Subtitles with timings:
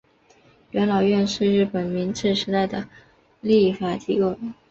[0.71, 2.89] 元老院是日本明治时代的
[3.39, 4.35] 立法机构。